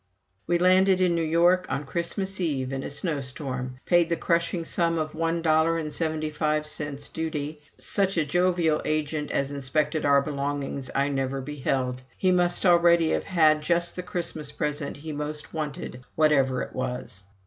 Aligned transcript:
We 0.47 0.57
landed 0.57 0.99
in 0.99 1.13
New 1.13 1.21
York 1.21 1.67
on 1.69 1.83
Christmas 1.85 2.41
Eve, 2.41 2.73
in 2.73 2.81
a 2.81 2.89
snowstorm; 2.89 3.77
paid 3.85 4.09
the 4.09 4.15
crushing 4.15 4.65
sum 4.65 4.97
of 4.97 5.13
one 5.13 5.43
dollar 5.43 5.77
and 5.77 5.93
seventy 5.93 6.31
five 6.31 6.65
cents 6.65 7.07
duty, 7.07 7.61
such 7.77 8.17
a 8.17 8.25
jovial 8.25 8.81
agent 8.83 9.29
as 9.29 9.51
inspected 9.51 10.03
our 10.03 10.23
belongings 10.23 10.89
I 10.95 11.09
never 11.09 11.39
beheld; 11.39 12.01
he 12.17 12.31
must 12.31 12.65
already 12.65 13.11
have 13.11 13.25
had 13.25 13.61
just 13.61 13.95
the 13.95 14.01
Christmas 14.01 14.51
present 14.51 14.97
he 14.97 15.11
most 15.11 15.53
wanted, 15.53 16.01
whatever 16.15 16.63
it 16.63 16.73
was. 16.73 17.21